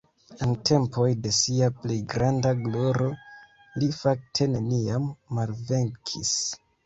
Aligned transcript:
En 0.43 0.51
tempoj 0.67 1.03
de 1.25 1.33
sia 1.39 1.67
plej 1.81 1.97
granda 2.13 2.53
gloro 2.63 3.09
li 3.83 3.91
fakte 3.99 4.47
neniam 4.55 5.05
malvenkis. 5.39 6.35